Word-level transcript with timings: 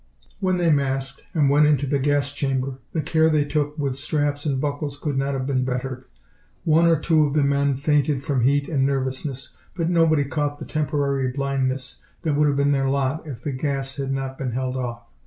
When 0.39 0.57
they 0.57 0.71
masked 0.71 1.27
and 1.35 1.47
went 1.47 1.67
into 1.67 1.85
the 1.85 1.99
gas 1.99 2.31
chamber 2.31 2.79
the 2.91 3.03
care 3.03 3.29
they 3.29 3.45
took 3.45 3.77
with 3.77 3.95
straps 3.95 4.47
and 4.47 4.59
buckles 4.59 4.97
could 4.97 5.15
not 5.15 5.35
have 5.35 5.45
been 5.45 5.63
bettered. 5.63 6.05
One 6.63 6.87
or 6.87 6.99
two 6.99 7.23
of 7.23 7.35
the 7.35 7.43
men 7.43 7.77
fainted 7.77 8.23
from 8.23 8.41
heat 8.41 8.67
and 8.67 8.83
nervousness, 8.83 9.55
but 9.75 9.91
nobody 9.91 10.25
caught 10.25 10.57
the 10.57 10.65
temporary 10.65 11.27
blindness 11.27 12.01
that 12.23 12.33
would 12.33 12.47
have 12.47 12.57
been 12.57 12.71
their 12.71 12.89
lot 12.89 13.27
if 13.27 13.43
the 13.43 13.51
gas 13.51 13.97
had 13.97 14.11
not 14.11 14.39
been 14.39 14.53
held 14.53 14.75
off. 14.75 15.03